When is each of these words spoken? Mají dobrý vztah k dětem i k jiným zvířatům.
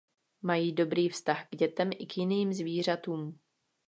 Mají 0.41 0.73
dobrý 0.73 1.09
vztah 1.09 1.47
k 1.49 1.55
dětem 1.55 1.89
i 1.99 2.05
k 2.05 2.17
jiným 2.17 2.53
zvířatům. 2.53 3.39